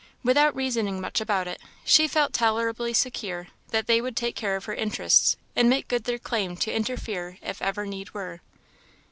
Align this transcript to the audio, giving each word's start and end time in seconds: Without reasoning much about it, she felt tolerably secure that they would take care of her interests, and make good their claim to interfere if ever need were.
Without 0.23 0.55
reasoning 0.55 0.99
much 0.99 1.21
about 1.21 1.47
it, 1.47 1.61
she 1.85 2.07
felt 2.07 2.33
tolerably 2.33 2.91
secure 2.91 3.49
that 3.69 3.85
they 3.85 4.01
would 4.01 4.17
take 4.17 4.35
care 4.35 4.55
of 4.55 4.65
her 4.65 4.73
interests, 4.73 5.37
and 5.55 5.69
make 5.69 5.87
good 5.87 6.05
their 6.05 6.17
claim 6.17 6.57
to 6.57 6.73
interfere 6.73 7.37
if 7.43 7.61
ever 7.61 7.85
need 7.85 8.11
were. 8.11 8.41